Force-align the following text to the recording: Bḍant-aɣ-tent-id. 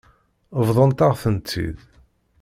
Bḍant-aɣ-tent-id. 0.67 1.81